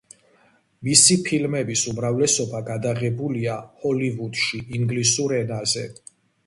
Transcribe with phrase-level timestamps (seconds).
[0.87, 5.91] მისი ფილმების უმრავლესობა გადაღებულია ჰოლივუდში ინგლისურ ენაზე.